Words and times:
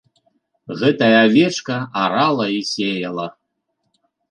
Гэтая 0.79 1.09
авечка 1.25 1.77
арала 2.05 2.47
і 2.57 2.59
сеяла. 2.73 3.27